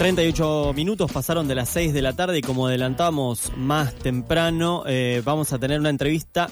[0.00, 5.20] 38 minutos pasaron de las 6 de la tarde y como adelantamos más temprano, eh,
[5.26, 6.48] vamos a tener una entrevista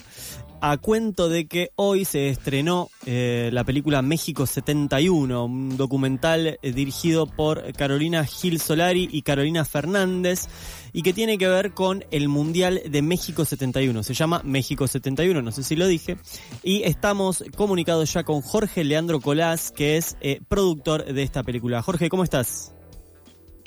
[0.61, 6.73] a cuento de que hoy se estrenó eh, la película México 71, un documental eh,
[6.73, 10.47] dirigido por Carolina Gil Solari y Carolina Fernández
[10.93, 14.03] y que tiene que ver con el Mundial de México 71.
[14.03, 16.19] Se llama México 71, no sé si lo dije.
[16.63, 20.19] Y estamos comunicados ya con Jorge Leandro Colás, que es
[20.49, 21.81] productor de esta película.
[21.81, 22.75] Jorge, ¿cómo estás?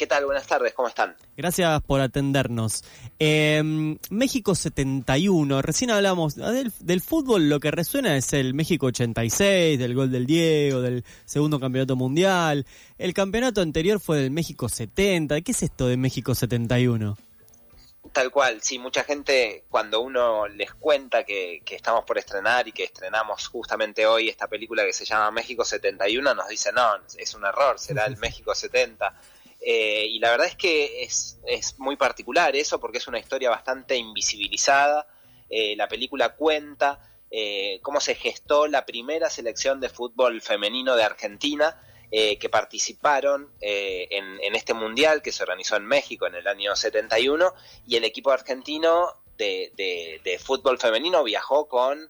[0.01, 0.25] ¿Qué tal?
[0.25, 1.15] Buenas tardes, ¿cómo están?
[1.37, 2.83] Gracias por atendernos.
[3.19, 9.93] Em, México 71, recién hablamos del, fútbol, lo que resuena es el México 86, del
[9.93, 12.65] gol del Diego, del segundo campeonato mundial.
[12.97, 15.39] El campeonato anterior fue del México 70.
[15.41, 17.15] ¿Qué es esto de México 71?
[18.11, 22.71] Tal cual, sí, mucha gente cuando uno les cuenta que, que, estamos por estrenar y
[22.71, 26.89] que estrenamos justamente hoy esta película que se llama México 71, nos dice, no,
[27.19, 29.13] es un error, será el México 70.
[29.63, 31.37] Eh, y la verdad es que es,
[31.77, 35.07] muy particular eso porque es una historia bastante invisibilizada.
[35.49, 41.03] Eh, la película cuenta eh, cómo se gestó la primera selección de fútbol femenino de
[41.03, 41.79] Argentina
[42.11, 47.53] que participaron en, este mundial que se organizó en México en el año 71
[47.87, 52.09] y el equipo argentino de, fútbol femenino viajó con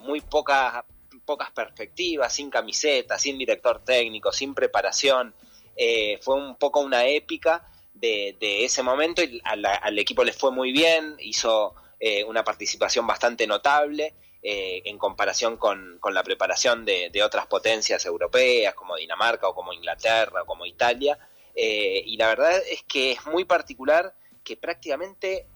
[0.00, 0.84] muy pocas,
[1.24, 5.34] pocas perspectivas, sin camiseta, sin director técnico, sin preparación.
[5.76, 10.72] Eh, fue un poco una épica de, ese momento y al equipo les fue muy
[10.72, 17.46] bien, hizo eh, una participación bastante notable eh, en comparación con, la preparación de, otras
[17.46, 21.18] potencias europeas como Dinamarca o como Inglaterra o como Italia.
[21.54, 25.46] y la verdad es que es muy particular que prácticamente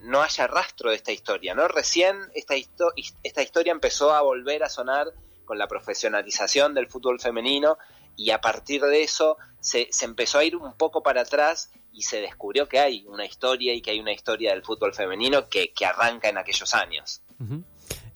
[0.00, 1.68] no haya rastro de esta historia, ¿no?
[1.68, 5.08] Recién esta historia empezó a volver a sonar
[5.44, 7.76] con la profesionalización del fútbol femenino
[8.16, 12.02] y a partir de eso se, se, empezó a ir un poco para atrás y
[12.02, 15.72] se descubrió que hay una historia y que hay una historia del fútbol femenino que,
[15.72, 17.22] que arranca en aquellos años.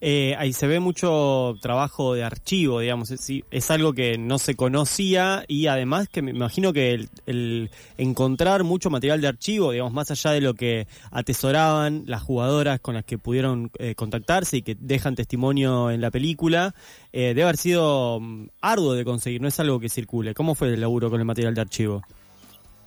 [0.01, 4.55] Eh, ahí se ve mucho trabajo de archivo, digamos, es, es, algo que no se
[4.55, 10.11] conocía y además que me imagino que el, encontrar mucho material de archivo, digamos, más
[10.11, 14.77] allá de lo que atesoraban las jugadoras con las que pudieron eh, contactarse y que
[14.79, 16.75] dejan testimonio en la película,
[17.13, 20.35] eh, debe haber sido mm, arduo de conseguir, no es algo que circule.
[20.35, 22.03] ¿Cómo fue el laburo con el material de archivo?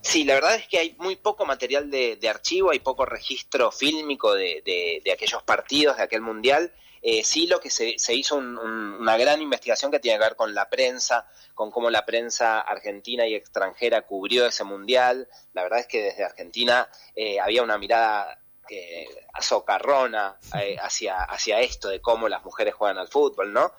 [0.01, 4.33] Sí, la verdad es que hay muy poco material de, archivo, hay poco registro fílmico
[4.35, 6.71] de, de aquellos partidos, de aquel mundial.
[7.01, 10.53] Eh, sí lo que se, se hizo una gran investigación que tiene que ver con
[10.53, 15.27] la prensa, con cómo la prensa argentina y extranjera cubrió ese mundial.
[15.53, 18.39] La verdad es que desde Argentina eh, había una mirada
[18.69, 19.07] eh,
[19.41, 23.73] socarrona eh, hacia, hacia esto de cómo las mujeres juegan al fútbol, ¿no?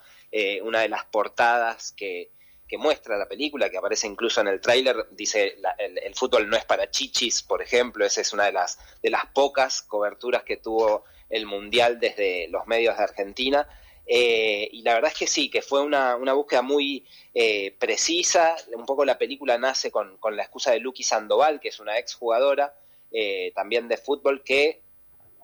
[0.62, 2.30] una de las portadas que,
[2.70, 6.56] que muestra la película, que aparece incluso en el tráiler, dice el, el, fútbol no
[6.56, 10.58] es para chichis, por ejemplo, esa es una de las, de las pocas coberturas que
[10.58, 13.66] tuvo el Mundial desde los medios de Argentina.
[14.06, 18.56] Eh, y la verdad es que sí, que fue una, una búsqueda muy eh, precisa.
[18.74, 21.96] Un poco la película nace con, con, la excusa de Lucky Sandoval, que es una
[21.96, 22.74] exjugadora
[23.12, 24.82] eh, también de fútbol, que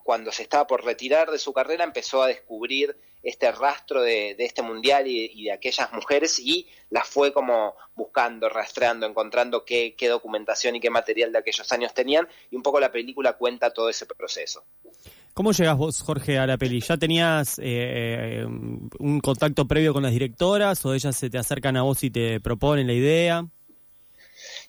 [0.02, 4.62] cuando se estaba por retirar de su carrera empezó a descubrir este rastro de, este
[4.62, 10.76] mundial y, de aquellas mujeres y las fue como buscando, rastreando, encontrando qué, qué documentación
[10.76, 14.06] y qué material de aquellos años tenían y un poco la película cuenta todo ese
[14.06, 14.64] proceso.
[15.36, 16.80] ¿Cómo llegas vos, Jorge, a la peli?
[16.80, 21.82] ¿Ya tenías eh, un contacto previo con las directoras o ellas se te acercan a
[21.82, 23.46] vos y te proponen la idea?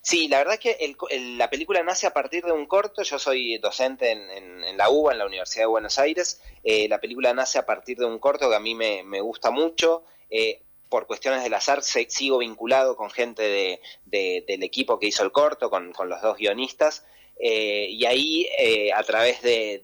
[0.02, 0.96] Sí, la verdad es que
[1.38, 3.02] la película nace a partir de un corto.
[3.04, 6.42] Yo soy docente en, la UBA, en la Universidad de Buenos Aires.
[6.66, 10.04] Eh, la película nace a partir de un corto que a mí me, gusta mucho.
[10.30, 15.70] Eh, por cuestiones del azar sigo vinculado con gente del equipo que hizo el corto,
[15.70, 17.06] con los dos guionistas.
[17.40, 19.84] Eh, y ahí, eh, a través de,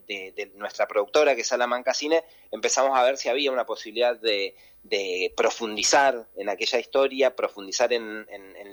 [0.56, 4.56] nuestra productora, que es Salamanca Cine, empezamos a ver si había una posibilidad de,
[5.36, 8.28] profundizar en aquella historia, profundizar en,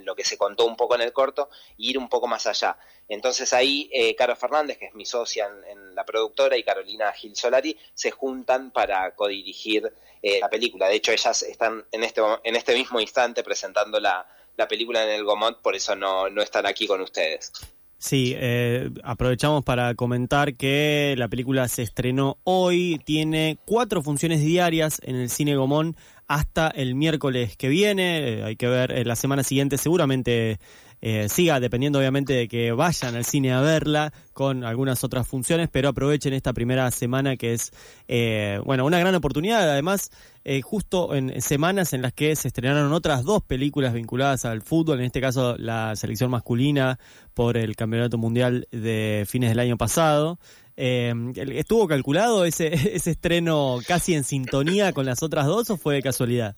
[0.04, 2.76] lo que se contó un poco en el corto e ir un poco más allá.
[3.08, 7.36] Entonces ahí, eh, Caro Fernández, que es mi socia en, la productora, y Carolina Gil
[7.36, 9.92] Solari, se juntan para codirigir
[10.22, 10.88] la película.
[10.88, 14.26] De hecho, ellas están en este, en este mismo instante presentando la,
[14.68, 17.52] película en el Gomont, por eso no, no están aquí con ustedes.
[18.02, 25.02] Sí, eh, aprovechamos para comentar que la película se estrenó hoy, tiene cuatro funciones diarias
[25.04, 29.16] en el Cine Gomón hasta el miércoles que viene, eh, hay que ver, eh, la
[29.16, 30.60] semana siguiente seguramente
[31.02, 35.68] eh, siga, dependiendo obviamente de que vayan al cine a verla con algunas otras funciones,
[35.70, 37.72] pero aprovechen esta primera semana que es,
[38.08, 40.10] eh, bueno, una gran oportunidad, además,
[40.44, 45.00] eh, justo en semanas en las que se estrenaron otras dos películas vinculadas al fútbol,
[45.00, 46.98] en este caso la selección masculina
[47.34, 50.38] por el Campeonato Mundial de fines del año pasado.
[50.76, 55.94] Eh, ¿Estuvo calculado ese, ese estreno casi en sintonía con las otras dos o fue
[55.94, 56.56] de casualidad?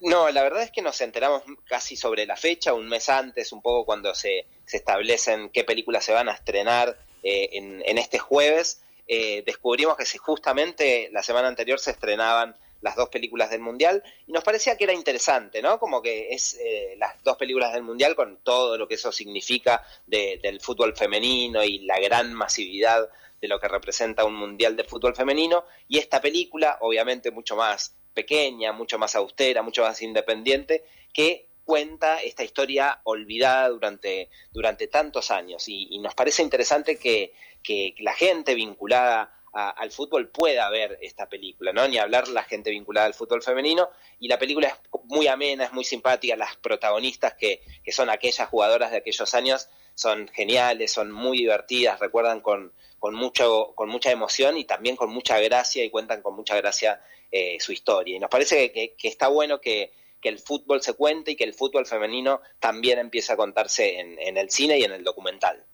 [0.00, 3.60] No, la verdad es que nos enteramos casi sobre la fecha, un mes antes, un
[3.60, 8.18] poco cuando se, se establecen qué películas se van a estrenar eh, en, en, este
[8.18, 8.82] jueves.
[9.06, 14.02] Eh, descubrimos que si justamente la semana anterior se estrenaban las dos películas del Mundial
[14.26, 15.78] y nos parecía que era interesante, ¿no?
[15.78, 19.84] Como que es eh, las dos películas del Mundial con todo lo que eso significa
[20.06, 23.06] de, del fútbol femenino y la gran masividad
[23.38, 27.94] de lo que representa un Mundial de fútbol femenino y esta película, obviamente mucho más
[28.14, 35.30] pequeña, mucho más austera, mucho más independiente, que cuenta esta historia olvidada durante, durante tantos
[35.30, 35.68] años.
[35.68, 41.28] Y, nos parece interesante que, que, la gente vinculada a, al fútbol pueda ver esta
[41.28, 41.86] película, ¿no?
[41.86, 43.88] Ni hablar la gente vinculada al fútbol femenino.
[44.18, 44.74] Y la película es
[45.04, 46.34] muy amena, es muy simpática.
[46.36, 52.00] Las protagonistas, que, que son aquellas jugadoras de aquellos años, son geniales, son muy divertidas,
[52.00, 56.34] recuerdan con, con, mucho, con mucha emoción y también con mucha gracia y cuentan con
[56.34, 57.00] mucha gracia
[57.30, 58.16] eh, su historia.
[58.16, 61.44] Y nos parece que, que está bueno que, que, el fútbol se cuente y que
[61.44, 65.64] el fútbol femenino también empiece a contarse en, en, el cine y en el documental.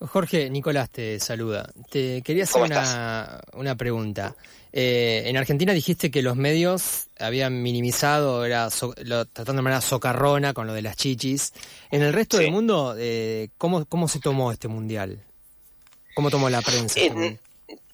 [0.00, 1.72] Jorge, Nicolás te saluda.
[1.90, 4.36] Te quería hacer una, una, pregunta.
[4.72, 9.80] Eh, en Argentina dijiste que los medios habían minimizado, era so, lo, tratando de manera
[9.80, 11.52] socarrona con lo de las chichis.
[11.90, 12.44] En el resto sí.
[12.44, 15.20] del mundo, eh, ¿cómo, ¿cómo se tomó este mundial?
[16.14, 16.98] ¿Cómo tomó la prensa?
[17.00, 17.40] En,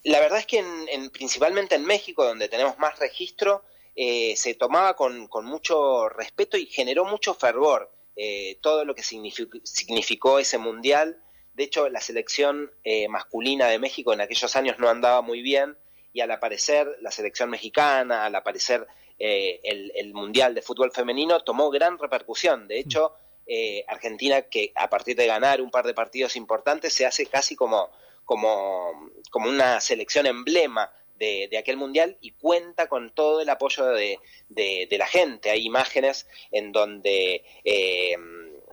[0.05, 3.65] la verdad es que en, en, principalmente en México, donde tenemos más registro,
[3.97, 9.59] eh, se tomaba con, mucho respeto y generó mucho fervor eh, todo lo que significó,
[9.65, 11.23] significó, ese mundial.
[11.55, 15.77] De hecho, la selección eh, masculina de México en aquellos años no andaba muy bien
[16.13, 18.87] y al aparecer la selección mexicana, al aparecer
[19.19, 22.69] eh, el, el, mundial de fútbol femenino, tomó gran repercusión.
[22.69, 23.15] De hecho,
[23.47, 27.55] eh, Argentina, que a partir de ganar un par de partidos importantes, se hace casi
[27.57, 27.91] como
[28.25, 33.87] como, como una selección emblema de, de, aquel mundial y cuenta con todo el apoyo
[33.87, 34.19] de,
[34.49, 35.51] de, la gente.
[35.51, 38.17] Hay imágenes en donde eh,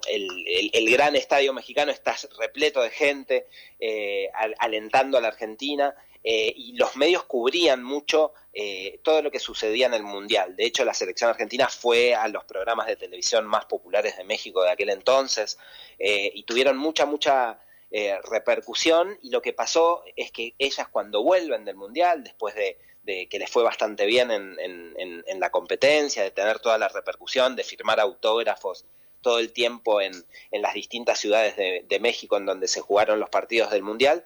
[0.10, 3.48] el, el, gran estadio mexicano está repleto de gente
[3.80, 5.96] eh, al, alentando a la Argentina.
[6.24, 10.56] Eh, y los medios cubrían mucho eh, todo lo que sucedía en el Mundial.
[10.56, 14.62] De hecho, la selección argentina fue a los programas de televisión más populares de México
[14.64, 15.58] de aquel entonces
[15.98, 17.60] eh, y tuvieron mucha, mucha
[17.94, 22.78] eh, repercusión y lo que pasó es que ellas cuando vuelven del Mundial, después de,
[23.04, 26.88] de que les fue bastante bien en, en, en, la competencia, de tener toda la
[26.88, 28.86] repercusión, de firmar autógrafos
[29.22, 30.14] todo el tiempo en,
[30.52, 34.24] en las distintas ciudades de, de, México en donde se jugaron los partidos del Mundial,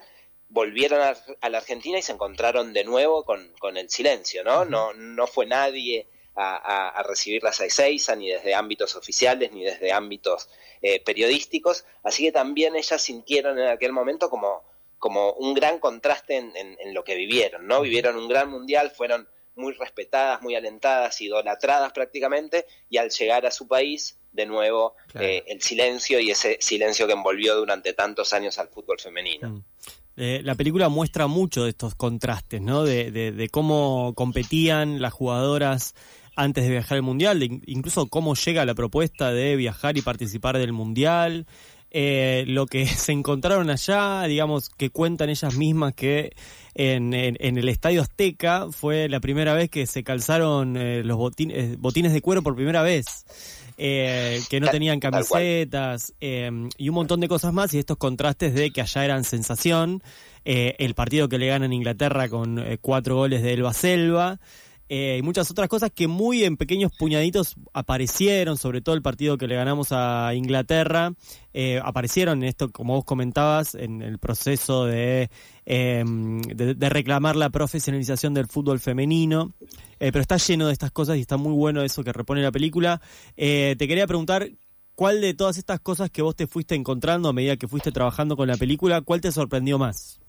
[0.50, 4.64] volvieron a, a la Argentina y se encontraron de nuevo con, con el silencio, ¿no?
[4.66, 9.64] No, no fue nadie a, a, a recibirlas a Ezeiza, ni desde ámbitos oficiales, ni
[9.64, 10.50] desde ámbitos
[10.88, 14.62] eh, periodísticos, así que también ellas sintieron en aquel momento como,
[15.00, 17.82] como un gran contraste en, en, en, lo que vivieron, ¿no?
[17.82, 23.52] Vivieron un gran mundial, fueron muy respetadas, muy alentadas, idolatradas prácticamente, y al llegar a
[23.52, 25.26] su país, de nuevo, claro.
[25.26, 29.50] eh, el silencio y ese silencio que envolvió durante tantos años al fútbol femenino.
[29.50, 29.64] Mm.
[30.18, 32.84] Eh, la película muestra mucho de estos contrastes, ¿no?
[32.84, 35.96] De, de, de, cómo competían las jugadoras
[36.36, 40.58] antes de viajar al Mundial, de incluso cómo llega la propuesta de viajar y participar
[40.58, 41.46] del Mundial,
[41.92, 46.36] eh, lo que se encontraron allá, digamos, que cuentan ellas mismas que
[46.74, 51.18] en, en, en, el Estadio Azteca fue la primera vez que se calzaron eh, los
[51.18, 53.26] botines, botines de cuero por primera vez.
[53.78, 58.54] Eh, que no tenían camisetas eh, y un montón de cosas más y estos contrastes
[58.54, 60.02] de que allá eran sensación
[60.46, 64.40] eh, el partido que le ganan Inglaterra con eh, cuatro goles de Elba Selva
[64.90, 69.38] eh, y muchas otras cosas que muy en pequeños puñaditos aparecieron, sobre todo el partido
[69.38, 71.14] que le ganamos a Inglaterra,
[71.54, 75.30] eh, aparecieron en esto, como vos comentabas, en el proceso de,
[75.66, 79.54] eh, de, de, reclamar la profesionalización del fútbol femenino,
[80.00, 82.52] eh, pero está lleno de estas cosas y está muy bueno eso que repone la
[82.52, 83.02] película.
[83.38, 84.50] Eh, te quería preguntar,
[84.96, 88.36] ¿cuál de todas estas cosas que vos te fuiste encontrando a medida que fuiste trabajando
[88.36, 90.20] con la película, cuál te sorprendió más?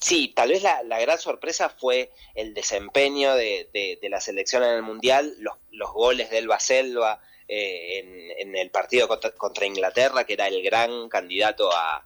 [0.00, 4.70] Sí, tal vez la, la, gran sorpresa fue el desempeño de, de, la selección en
[4.70, 7.98] el Mundial, los, los goles de Elba Selva, eh,
[8.38, 12.04] en, el partido contra, Inglaterra, que era el gran candidato a,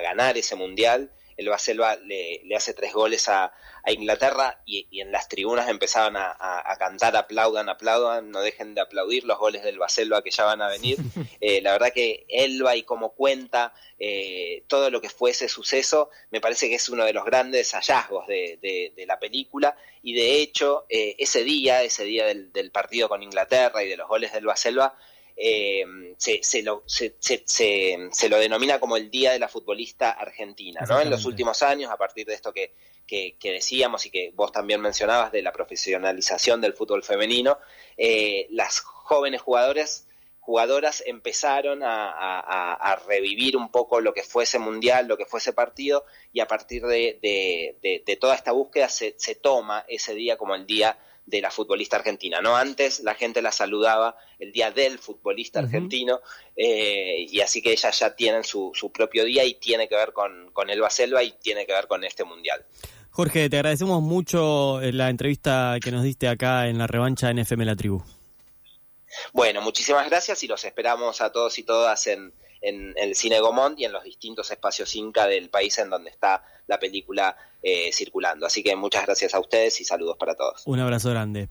[0.00, 1.10] ganar ese mundial.
[1.38, 3.52] El Baselva le, le hace tres goles a,
[3.86, 9.38] Inglaterra y, en las tribunas empezaban a, cantar aplaudan, aplaudan, no dejen de aplaudir los
[9.38, 10.98] goles del Baselva que ya van a venir.
[11.40, 16.10] Eh, la verdad que Elba y como cuenta eh, todo lo que fue ese suceso,
[16.30, 20.84] me parece que es uno de los grandes hallazgos de, la película y de hecho
[20.88, 24.96] eh, ese día, ese día del, partido con Inglaterra y de los goles del Baselva,
[25.40, 25.84] eh,
[26.16, 31.00] se, lo, se, se, lo denomina como el Día de la Futbolista Argentina, ¿no?
[31.00, 32.72] En los últimos años, a partir de esto que,
[33.06, 37.58] que, decíamos y que vos también mencionabas de la profesionalización del fútbol femenino,
[37.96, 40.08] eh, las jóvenes jugadores
[40.40, 45.52] jugadoras empezaron a, revivir un poco lo que fue ese mundial, lo que fue ese
[45.52, 50.66] partido, y a partir de, toda esta búsqueda se, se, toma ese día como el
[50.66, 52.40] día de la futbolista argentina.
[52.40, 56.20] No antes la gente la saludaba el día del futbolista argentino
[56.56, 60.12] eh, y así que ellas ya tienen su, su, propio día y tiene que ver
[60.12, 62.64] con, con Elba Selva y tiene que ver con este mundial.
[63.10, 67.40] Jorge, te agradecemos mucho eh, la entrevista que nos diste acá en la revancha en
[67.40, 68.02] FM La Tribu.
[69.32, 72.06] Bueno, muchísimas gracias y los esperamos a todos y todas
[72.60, 76.44] en, el Cine Gomont y en los distintos espacios Inca del país en donde está
[76.66, 78.46] la película eh, circulando.
[78.46, 80.62] Así que muchas gracias a ustedes y saludos para todos.
[80.66, 81.48] Un abrazo grande.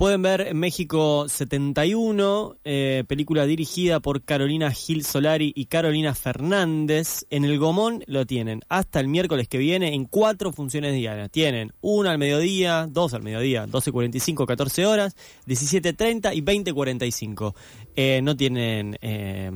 [0.00, 7.26] Pueden ver México 71, eh, película dirigida por Carolina Gil Solari y Carolina Fernández.
[7.28, 11.30] En el Gomón lo tienen hasta el miércoles que viene en cuatro funciones diarias.
[11.30, 15.16] Tienen una al mediodía, dos al mediodía, 12.45, 14 horas,
[15.46, 17.54] 17.30 y 20.45.
[17.94, 19.50] Eh, no tienen eh,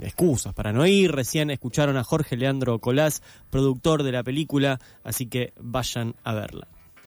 [0.00, 1.12] excusas para no ir.
[1.12, 6.79] Recién escucharon a Jorge Leandro Colás, productor de la película, así que vayan a verla.